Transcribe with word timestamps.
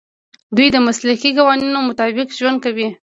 دوی 0.55 0.67
د 0.73 0.77
مسلکي 0.87 1.29
قوانینو 1.37 1.87
مطابق 1.89 2.27
ژوند 2.37 2.57
کوي. 2.65 2.87